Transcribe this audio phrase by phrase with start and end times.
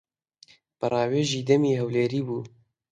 [0.79, 2.43] بە ڕاوێژی دەمی هەولێری بوو.